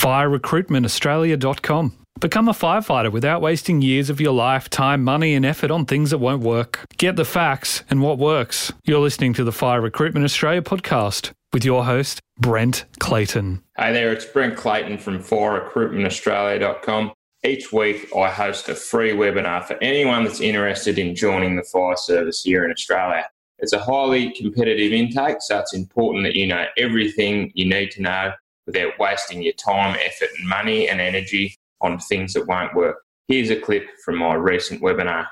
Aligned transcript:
firerecruitmentaustralia.com. 0.00 1.96
Become 2.20 2.48
a 2.48 2.52
firefighter 2.52 3.12
without 3.12 3.42
wasting 3.42 3.82
years 3.82 4.08
of 4.10 4.20
your 4.20 4.32
life, 4.32 4.70
time, 4.70 5.04
money, 5.04 5.34
and 5.34 5.44
effort 5.44 5.70
on 5.70 5.84
things 5.84 6.10
that 6.10 6.18
won't 6.18 6.42
work. 6.42 6.80
Get 6.96 7.16
the 7.16 7.24
facts 7.24 7.82
and 7.90 8.02
what 8.02 8.18
works. 8.18 8.72
You're 8.84 9.00
listening 9.00 9.34
to 9.34 9.44
the 9.44 9.52
Fire 9.52 9.80
Recruitment 9.80 10.24
Australia 10.24 10.62
podcast 10.62 11.32
with 11.52 11.64
your 11.64 11.84
host, 11.84 12.20
Brent 12.38 12.86
Clayton. 12.98 13.62
Hey 13.76 13.92
there, 13.92 14.10
it's 14.12 14.24
Brent 14.24 14.56
Clayton 14.56 14.98
from 14.98 15.18
firerecruitmentaustralia.com. 15.18 17.12
Each 17.44 17.72
week, 17.72 18.08
I 18.16 18.28
host 18.30 18.68
a 18.68 18.74
free 18.74 19.12
webinar 19.12 19.64
for 19.64 19.82
anyone 19.82 20.24
that's 20.24 20.40
interested 20.40 20.98
in 20.98 21.14
joining 21.14 21.56
the 21.56 21.62
fire 21.62 21.96
service 21.96 22.42
here 22.42 22.64
in 22.64 22.70
Australia. 22.70 23.26
It's 23.58 23.72
a 23.74 23.78
highly 23.78 24.32
competitive 24.32 24.92
intake, 24.92 25.38
so 25.40 25.58
it's 25.58 25.74
important 25.74 26.24
that 26.24 26.36
you 26.36 26.46
know 26.46 26.66
everything 26.78 27.52
you 27.54 27.66
need 27.66 27.90
to 27.92 28.02
know 28.02 28.32
without 28.72 28.98
wasting 28.98 29.42
your 29.42 29.52
time, 29.54 29.96
effort, 30.04 30.28
and 30.38 30.48
money 30.48 30.88
and 30.88 31.00
energy 31.00 31.56
on 31.80 31.98
things 31.98 32.34
that 32.34 32.46
won't 32.46 32.74
work. 32.74 32.96
Here's 33.26 33.50
a 33.50 33.60
clip 33.60 33.86
from 34.04 34.16
my 34.16 34.34
recent 34.34 34.80
webinar. 34.80 35.26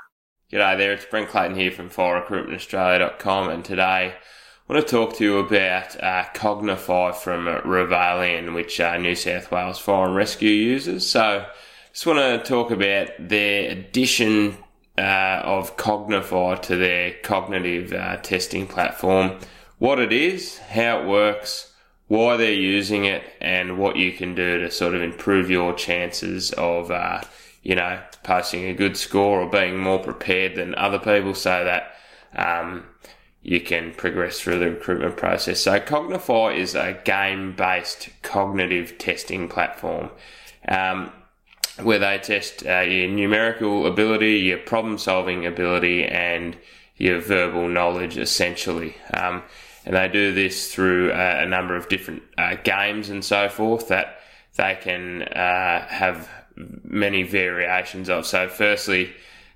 G'day 0.53 0.79
there, 0.79 0.93
it's 0.93 1.05
Brent 1.05 1.29
Clayton 1.29 1.57
here 1.57 1.71
from 1.71 1.91
firerecruitmentaustralia.com 1.91 3.51
and 3.51 3.65
today 3.65 4.15
I 4.69 4.73
want 4.73 4.87
to 4.87 4.91
talk 4.91 5.17
to 5.17 5.25
you 5.25 5.39
about 5.39 6.03
uh, 6.03 6.25
Cognify 6.35 7.15
from 7.15 7.47
Revelian, 7.47 8.55
which 8.55 8.81
uh, 8.81 8.97
New 8.97 9.15
South 9.15 9.51
Wales 9.51 9.79
Fire 9.79 10.07
and 10.07 10.17
Rescue 10.17 10.51
uses. 10.51 11.09
So 11.09 11.47
just 11.93 12.07
want 12.07 12.19
to 12.19 12.49
talk 12.49 12.71
about 12.71 13.09
their 13.19 13.71
addition 13.71 14.57
uh, 14.97 15.43
of 15.45 15.77
Cognify 15.77 16.61
to 16.63 16.77
their 16.77 17.15
cognitive 17.23 17.93
uh, 17.93 18.17
testing 18.19 18.67
platform, 18.67 19.39
what 19.79 19.99
it 19.99 20.13
is, 20.13 20.59
how 20.59 21.01
it 21.01 21.07
works, 21.07 21.68
why 22.09 22.37
they're 22.37 22.53
using 22.53 23.05
it 23.05 23.23
and 23.41 23.79
what 23.79 23.97
you 23.97 24.13
can 24.13 24.35
do 24.35 24.59
to 24.59 24.71
sort 24.71 24.95
of 24.95 25.03
improve 25.03 25.51
your 25.51 25.75
chances 25.75 26.53
of, 26.53 26.91
uh, 26.91 27.21
you 27.63 27.75
know, 27.75 28.01
posting 28.23 28.65
a 28.65 28.75
good 28.75 28.97
score 28.97 29.41
or 29.41 29.51
being 29.51 29.79
more 29.79 29.99
prepared 29.99 30.57
than 30.57 30.75
other 30.75 30.99
people 30.99 31.35
so 31.35 31.65
that 31.65 31.95
um, 32.35 32.85
you 33.43 33.61
can 33.61 33.93
progress 33.95 34.41
through 34.41 34.59
the 34.59 34.71
recruitment 34.71 35.17
process. 35.17 35.61
So, 35.61 35.79
Cognify 35.79 36.57
is 36.57 36.75
a 36.75 37.01
game 37.05 37.55
based 37.55 38.09
cognitive 38.23 38.99
testing 38.99 39.49
platform. 39.49 40.11
Um, 40.67 41.13
where 41.83 41.99
they 41.99 42.19
test 42.19 42.67
uh, 42.67 42.81
your 42.81 43.09
numerical 43.09 43.87
ability, 43.87 44.39
your 44.39 44.59
problem 44.59 44.99
solving 44.99 45.47
ability, 45.47 46.05
and 46.05 46.57
your 46.97 47.21
verbal 47.21 47.69
knowledge 47.69 48.19
essentially. 48.19 48.97
Um, 49.15 49.43
and 49.85 49.97
they 49.97 50.09
do 50.09 50.33
this 50.33 50.73
through 50.73 51.13
a, 51.13 51.43
a 51.43 51.47
number 51.47 51.77
of 51.77 51.89
different 51.89 52.23
uh, 52.37 52.57
games 52.63 53.11
and 53.11 53.25
so 53.25 53.49
forth 53.49 53.89
that 53.89 54.21
they 54.57 54.79
can 54.81 55.23
uh, 55.23 55.87
have 55.89 56.29
many 56.57 57.23
variations 57.23 58.09
of. 58.09 58.27
So, 58.27 58.49
firstly, 58.49 59.13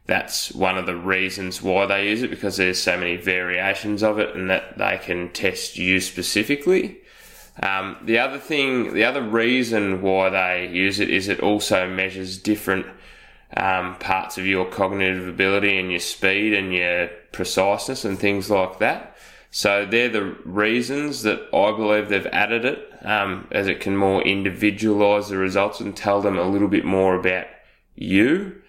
that's 0.06 0.52
one 0.52 0.78
of 0.78 0.86
the 0.86 0.96
reasons 0.96 1.62
why 1.62 1.86
they 1.86 2.08
use 2.08 2.22
it 2.22 2.30
because 2.30 2.56
there's 2.56 2.80
so 2.80 2.96
many 2.96 3.16
variations 3.16 4.02
of 4.02 4.18
it, 4.18 4.34
and 4.34 4.50
that 4.50 4.78
they 4.78 4.98
can 5.02 5.30
test 5.32 5.76
you 5.76 6.00
specifically. 6.00 6.98
Um, 7.62 7.98
the 8.02 8.18
other 8.18 8.38
thing, 8.38 8.94
the 8.94 9.04
other 9.04 9.22
reason 9.22 10.00
why 10.00 10.30
they 10.30 10.68
use 10.72 11.00
it 11.00 11.10
is 11.10 11.28
it 11.28 11.40
also 11.40 11.88
measures 11.88 12.38
different 12.38 12.86
um, 13.56 13.96
parts 13.96 14.38
of 14.38 14.46
your 14.46 14.64
cognitive 14.64 15.28
ability 15.28 15.78
and 15.78 15.90
your 15.90 16.00
speed 16.00 16.54
and 16.54 16.72
your 16.72 17.08
preciseness 17.32 18.04
and 18.04 18.18
things 18.18 18.50
like 18.50 18.78
that. 18.78 19.16
So 19.54 19.84
they're 19.84 20.08
the 20.08 20.34
reasons 20.46 21.24
that 21.24 21.42
I 21.52 21.76
believe 21.76 22.08
they've 22.08 22.26
added 22.28 22.64
it, 22.64 22.88
um, 23.02 23.46
as 23.50 23.68
it 23.68 23.80
can 23.80 23.98
more 23.98 24.22
individualize 24.22 25.28
the 25.28 25.36
results 25.36 25.78
and 25.78 25.94
tell 25.94 26.22
them 26.22 26.38
a 26.38 26.48
little 26.48 26.68
bit 26.68 26.86
more 26.86 27.14
about 27.14 27.44
you. 27.94 28.62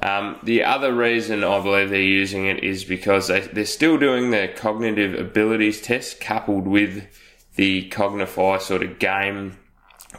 Um, 0.00 0.38
the 0.44 0.62
other 0.62 0.94
reason 0.94 1.42
I 1.42 1.60
believe 1.60 1.90
they're 1.90 2.00
using 2.00 2.46
it 2.46 2.62
is 2.62 2.84
because 2.84 3.26
they, 3.26 3.40
they're 3.40 3.66
still 3.66 3.98
doing 3.98 4.30
their 4.30 4.46
cognitive 4.46 5.18
abilities 5.18 5.80
test 5.80 6.20
coupled 6.20 6.68
with 6.68 7.08
the 7.56 7.90
Cognify 7.90 8.60
sort 8.60 8.84
of 8.84 9.00
game 9.00 9.58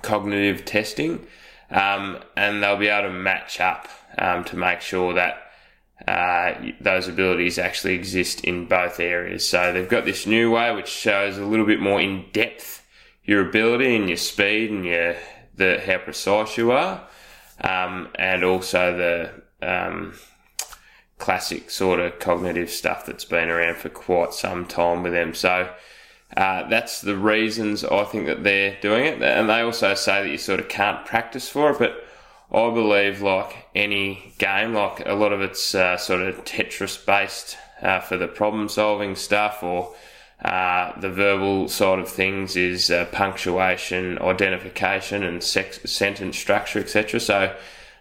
cognitive 0.02 0.66
testing, 0.66 1.25
um, 1.72 2.19
and 2.35 2.62
they'll 2.62 2.75
be 2.75 2.90
able 2.90 3.08
to 3.08 3.13
match 3.13 3.62
up 3.62 3.88
um, 4.18 4.44
to 4.44 4.58
make 4.58 4.81
sure 4.81 5.13
that 5.13 5.49
uh, 6.08 6.54
those 6.80 7.08
abilities 7.08 7.60
actually 7.60 7.94
exist 7.94 8.42
in 8.42 8.66
both 8.66 9.00
areas. 9.00 9.48
So 9.48 9.74
they've 9.74 9.90
got 9.90 10.06
this 10.06 10.26
new 10.26 10.52
way 10.52 10.74
which 10.74 10.88
shows 10.88 11.38
a 11.38 11.46
little 11.46 11.66
bit 11.66 11.80
more 11.80 12.00
in 12.00 12.26
depth 12.32 12.86
your 13.24 13.48
ability 13.48 13.96
and 13.96 14.08
your 14.08 14.18
speed 14.18 14.72
and 14.72 14.86
your 14.86 15.16
the 15.56 15.82
how 15.86 15.98
precise 15.98 16.58
you 16.58 16.72
are, 16.72 17.06
um, 17.62 18.08
and 18.16 18.44
also 18.44 18.96
the 18.98 19.68
um, 19.68 20.14
classic 21.18 21.70
sort 21.70 22.00
of 22.00 22.18
cognitive 22.18 22.70
stuff 22.70 23.06
that's 23.06 23.26
been 23.26 23.50
around 23.50 23.76
for 23.76 23.90
quite 23.90 24.34
some 24.34 24.66
time 24.66 25.04
with 25.04 25.14
them. 25.14 25.34
So. 25.34 25.72
Uh, 26.38 26.70
that's 26.70 27.02
the 27.02 27.18
reasons 27.18 27.84
I 27.84 28.04
think 28.04 28.28
that 28.28 28.44
they're 28.44 28.78
doing 28.82 29.06
it, 29.06 29.20
and 29.20 29.50
they 29.50 29.62
also 29.62 29.96
say 29.96 30.22
that 30.22 30.30
you 30.30 30.38
sort 30.38 30.59
of 30.59 30.70
can't 30.70 31.04
practice 31.04 31.50
for 31.50 31.72
it, 31.72 31.80
but 31.80 32.06
I 32.52 32.70
believe, 32.72 33.22
like 33.22 33.68
any 33.76 34.34
game, 34.40 34.74
like 34.74 35.06
a 35.06 35.14
lot 35.14 35.34
of 35.34 35.42
it's 35.42 35.76
uh, 35.76 35.98
sort 35.98 36.22
of 36.22 36.44
Tetris 36.46 37.06
based 37.06 37.58
uh, 37.82 38.00
for 38.00 38.18
the 38.18 38.28
problem 38.28 38.70
solving 38.70 39.16
stuff, 39.16 39.62
or 39.62 39.94
uh, 40.44 41.00
the 41.00 41.12
verbal 41.12 41.68
side 41.68 42.00
of 42.00 42.09
things 42.09 42.56
is 42.56 42.90
uh, 42.90 43.06
punctuation, 43.12 44.18
identification, 44.20 45.24
and 45.24 45.44
sex- 45.44 45.80
sentence 45.92 46.38
structure, 46.38 46.80
etc. 46.80 47.20
So, 47.20 47.56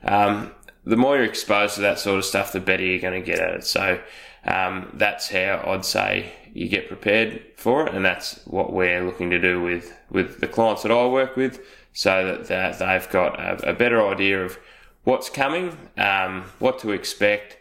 um, 0.04 0.52
the 0.84 0.96
more 0.96 1.16
you're 1.16 1.26
exposed 1.26 1.74
to 1.74 1.82
that 1.82 1.98
sort 1.98 2.18
of 2.18 2.24
stuff, 2.24 2.52
the 2.52 2.60
better 2.60 2.84
you're 2.84 3.00
going 3.00 3.22
to 3.22 3.26
get 3.26 3.40
at 3.40 3.54
it. 3.54 3.64
So, 3.64 4.00
um, 4.44 4.90
that's 4.94 5.28
how 5.30 5.64
I'd 5.66 5.84
say 5.84 6.32
you 6.54 6.68
get 6.68 6.88
prepared 6.88 7.42
for 7.56 7.86
it, 7.86 7.94
and 7.94 8.04
that's 8.04 8.40
what 8.46 8.72
we're 8.72 9.04
looking 9.04 9.30
to 9.30 9.40
do 9.40 9.62
with 9.62 9.96
with 10.10 10.40
the 10.40 10.48
clients 10.48 10.82
that 10.82 10.92
I 10.92 11.06
work 11.06 11.36
with 11.36 11.60
so 11.92 12.24
that, 12.24 12.46
that 12.46 12.78
they've 12.78 13.10
got 13.10 13.40
a, 13.40 13.70
a, 13.70 13.74
better 13.74 14.06
idea 14.06 14.44
of 14.44 14.58
what's 15.04 15.28
coming, 15.28 15.76
um, 15.96 16.44
what 16.60 16.78
to 16.78 16.92
expect, 16.92 17.56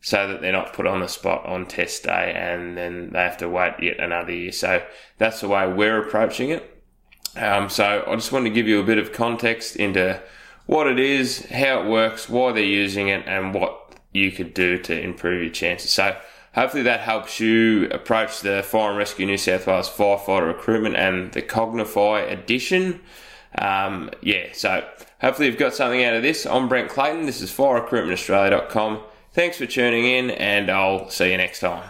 so 0.00 0.26
that 0.26 0.40
they're 0.40 0.50
not 0.50 0.72
put 0.72 0.86
on 0.86 1.00
the 1.00 1.08
spot 1.08 1.44
on 1.44 1.66
test 1.66 2.04
day 2.04 2.32
and 2.34 2.76
then 2.76 3.10
they 3.12 3.18
have 3.18 3.36
to 3.36 3.48
wait 3.48 3.74
yet 3.80 4.00
another 4.00 4.32
year. 4.32 4.50
So 4.50 4.82
that's 5.18 5.42
the 5.42 5.48
way 5.48 5.70
we're 5.70 6.02
approaching 6.02 6.50
it. 6.50 6.82
Um, 7.36 7.68
so 7.68 8.04
I 8.06 8.14
just 8.14 8.32
wanted 8.32 8.48
to 8.48 8.54
give 8.54 8.66
you 8.66 8.80
a 8.80 8.84
bit 8.84 8.98
of 8.98 9.12
context 9.12 9.76
into 9.76 10.22
what 10.66 10.86
it 10.86 10.98
is, 10.98 11.46
how 11.46 11.82
it 11.82 11.88
works, 11.88 12.28
why 12.28 12.52
they're 12.52 12.64
using 12.64 13.08
it, 13.08 13.24
and 13.26 13.54
what 13.54 13.81
you 14.12 14.30
could 14.30 14.54
do 14.54 14.78
to 14.78 15.00
improve 15.00 15.42
your 15.42 15.52
chances. 15.52 15.90
So 15.90 16.16
hopefully 16.54 16.82
that 16.84 17.00
helps 17.00 17.40
you 17.40 17.88
approach 17.90 18.40
the 18.40 18.62
Fire 18.62 18.90
and 18.90 18.98
Rescue 18.98 19.26
New 19.26 19.38
South 19.38 19.66
Wales 19.66 19.90
firefighter 19.90 20.46
recruitment 20.46 20.96
and 20.96 21.32
the 21.32 21.42
Cognify 21.42 22.30
edition. 22.30 23.00
Um, 23.58 24.10
yeah, 24.22 24.48
so 24.52 24.86
hopefully 25.20 25.48
you've 25.48 25.58
got 25.58 25.74
something 25.74 26.04
out 26.04 26.14
of 26.14 26.22
this. 26.22 26.46
I'm 26.46 26.68
Brent 26.68 26.90
Clayton. 26.90 27.26
This 27.26 27.40
is 27.40 27.50
firerecruitmentaustralia.com. 27.50 29.02
Thanks 29.34 29.56
for 29.56 29.66
tuning 29.66 30.04
in, 30.04 30.30
and 30.30 30.70
I'll 30.70 31.08
see 31.08 31.30
you 31.30 31.36
next 31.38 31.60
time. 31.60 31.88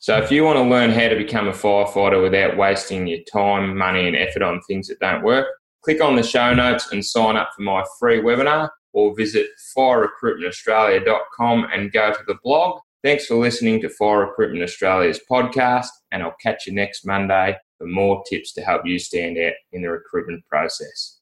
So, 0.00 0.18
if 0.18 0.32
you 0.32 0.42
want 0.42 0.56
to 0.56 0.64
learn 0.64 0.90
how 0.90 1.08
to 1.08 1.14
become 1.14 1.46
a 1.46 1.52
firefighter 1.52 2.20
without 2.20 2.56
wasting 2.56 3.06
your 3.06 3.20
time, 3.32 3.76
money, 3.76 4.08
and 4.08 4.16
effort 4.16 4.42
on 4.42 4.60
things 4.62 4.88
that 4.88 4.98
don't 4.98 5.22
work, 5.22 5.46
click 5.84 6.02
on 6.02 6.16
the 6.16 6.24
show 6.24 6.52
notes 6.52 6.90
and 6.90 7.04
sign 7.04 7.36
up 7.36 7.50
for 7.54 7.62
my 7.62 7.84
free 8.00 8.20
webinar 8.20 8.68
or 8.92 9.14
visit 9.16 9.46
firerecruitmentaustralia.com 9.76 11.66
and 11.72 11.92
go 11.92 12.12
to 12.12 12.22
the 12.26 12.36
blog. 12.42 12.80
Thanks 13.02 13.26
for 13.26 13.36
listening 13.36 13.80
to 13.80 13.88
Fire 13.88 14.26
Recruitment 14.26 14.62
Australia's 14.62 15.20
podcast, 15.30 15.88
and 16.12 16.22
I'll 16.22 16.36
catch 16.40 16.66
you 16.66 16.72
next 16.72 17.04
Monday 17.04 17.56
for 17.78 17.86
more 17.86 18.22
tips 18.28 18.52
to 18.52 18.62
help 18.62 18.86
you 18.86 18.98
stand 18.98 19.38
out 19.38 19.54
in 19.72 19.82
the 19.82 19.90
recruitment 19.90 20.46
process. 20.46 21.18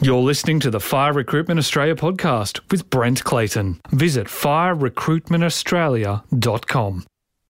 You're 0.00 0.20
listening 0.20 0.58
to 0.60 0.70
the 0.70 0.80
Fire 0.80 1.12
Recruitment 1.12 1.58
Australia 1.58 1.94
podcast 1.94 2.60
with 2.70 2.88
Brent 2.90 3.24
Clayton. 3.24 3.80
Visit 3.90 4.26
firerecruitmentaustralia.com. 4.26 7.04